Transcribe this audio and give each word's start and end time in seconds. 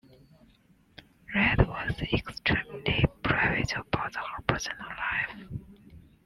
Ride 1.35 1.67
was 1.67 2.01
extremely 2.11 3.05
private 3.21 3.73
about 3.77 4.15
her 4.15 4.41
personal 4.47 4.87
life. 4.87 5.45